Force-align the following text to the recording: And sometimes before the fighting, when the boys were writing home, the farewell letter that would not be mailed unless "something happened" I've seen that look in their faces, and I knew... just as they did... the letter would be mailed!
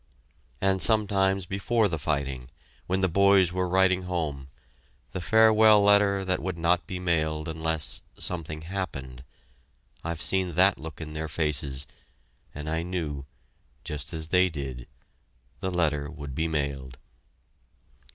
And 0.59 0.81
sometimes 0.81 1.45
before 1.45 1.87
the 1.87 1.99
fighting, 1.99 2.49
when 2.87 3.01
the 3.01 3.07
boys 3.07 3.51
were 3.53 3.67
writing 3.67 4.01
home, 4.01 4.47
the 5.11 5.21
farewell 5.21 5.79
letter 5.83 6.25
that 6.25 6.41
would 6.41 6.57
not 6.57 6.87
be 6.87 6.97
mailed 6.97 7.47
unless 7.47 8.01
"something 8.17 8.63
happened" 8.63 9.23
I've 10.03 10.19
seen 10.19 10.53
that 10.53 10.79
look 10.79 10.99
in 11.01 11.13
their 11.13 11.29
faces, 11.29 11.85
and 12.55 12.67
I 12.67 12.81
knew... 12.81 13.27
just 13.83 14.11
as 14.11 14.29
they 14.29 14.49
did... 14.49 14.87
the 15.59 15.69
letter 15.69 16.09
would 16.09 16.33
be 16.33 16.47
mailed! 16.47 16.97